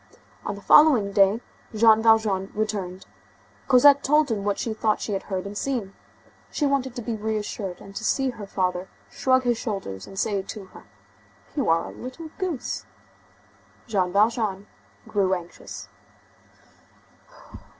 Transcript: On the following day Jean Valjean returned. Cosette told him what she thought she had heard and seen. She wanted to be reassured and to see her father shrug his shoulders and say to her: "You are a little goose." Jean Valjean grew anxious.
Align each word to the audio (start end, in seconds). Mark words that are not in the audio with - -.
On 0.47 0.55
the 0.55 0.63
following 0.63 1.11
day 1.11 1.41
Jean 1.75 2.01
Valjean 2.01 2.51
returned. 2.55 3.05
Cosette 3.67 4.01
told 4.03 4.31
him 4.31 4.43
what 4.43 4.57
she 4.57 4.73
thought 4.73 4.99
she 4.99 5.11
had 5.13 5.21
heard 5.29 5.45
and 5.45 5.55
seen. 5.55 5.93
She 6.49 6.65
wanted 6.65 6.95
to 6.95 7.03
be 7.03 7.15
reassured 7.15 7.79
and 7.79 7.95
to 7.95 8.03
see 8.03 8.31
her 8.31 8.47
father 8.47 8.87
shrug 9.11 9.43
his 9.43 9.59
shoulders 9.59 10.07
and 10.07 10.17
say 10.17 10.41
to 10.41 10.65
her: 10.65 10.85
"You 11.55 11.69
are 11.69 11.85
a 11.85 11.91
little 11.91 12.29
goose." 12.39 12.83
Jean 13.85 14.11
Valjean 14.11 14.65
grew 15.07 15.35
anxious. 15.35 15.87